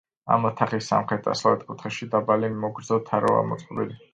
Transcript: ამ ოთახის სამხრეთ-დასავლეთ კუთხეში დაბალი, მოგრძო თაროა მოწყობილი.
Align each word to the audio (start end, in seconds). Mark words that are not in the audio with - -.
ამ 0.35 0.45
ოთახის 0.49 0.87
სამხრეთ-დასავლეთ 0.91 1.67
კუთხეში 1.69 2.09
დაბალი, 2.15 2.51
მოგრძო 2.65 3.01
თაროა 3.11 3.49
მოწყობილი. 3.53 3.99